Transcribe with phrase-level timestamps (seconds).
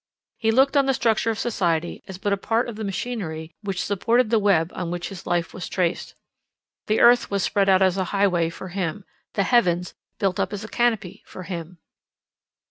[0.39, 3.85] He looked on the structure of society as but a part of the machinery which
[3.85, 6.15] supported the web on which his life was traced.
[6.87, 10.63] The earth was spread out as an highway for him; the heavens built up as
[10.63, 11.77] a canopy for him.